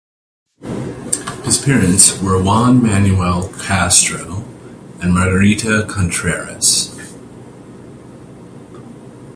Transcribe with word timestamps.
His 1.43 1.61
parents 1.63 2.19
were 2.23 2.41
Juan 2.41 2.81
Manuel 2.81 3.49
Castro 3.59 4.43
and 4.99 5.13
Margarita 5.13 5.85
Contreras. 5.87 6.89